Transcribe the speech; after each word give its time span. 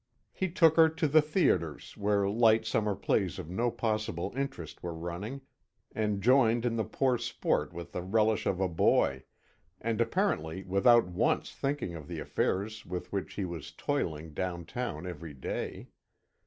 He 0.33 0.49
took 0.49 0.77
her 0.77 0.89
to 0.89 1.07
the 1.07 1.21
theatres, 1.21 1.95
where 1.95 2.27
light 2.27 2.65
summer 2.65 2.95
plays 2.95 3.37
of 3.37 3.51
no 3.51 3.69
possible 3.69 4.33
interest 4.35 4.81
were 4.81 4.95
running, 4.95 5.41
and 5.93 6.23
joined 6.23 6.65
in 6.65 6.75
the 6.75 6.83
poor 6.83 7.19
sport 7.19 7.71
with 7.71 7.91
the 7.91 8.01
relish 8.01 8.47
of 8.47 8.59
a 8.59 8.67
boy, 8.67 9.25
and 9.79 10.01
apparently 10.01 10.63
without 10.63 11.05
once 11.05 11.51
thinking 11.51 11.93
of 11.93 12.07
the 12.07 12.17
affairs 12.19 12.83
with 12.83 13.11
which 13.11 13.35
he 13.35 13.45
was 13.45 13.73
toiling 13.73 14.33
down 14.33 14.65
town 14.65 15.05
every 15.05 15.35
day. 15.35 15.89